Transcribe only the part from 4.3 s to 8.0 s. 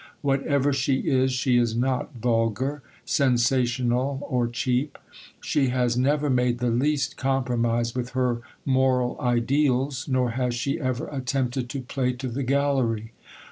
cheap; she has never made the least compromise